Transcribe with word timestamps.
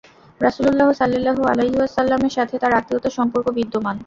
রাসূলুল্লাহ 0.41 0.89
সাল্লাল্লাহু 0.91 1.43
আলাইহি 1.43 1.77
ওয়াসাল্লামের 1.77 2.35
সাথে 2.37 2.55
তাঁর 2.59 2.77
আত্মীয়তার 2.79 3.17
সম্পর্ক 3.17 3.47
বিদ্যমান। 3.57 3.95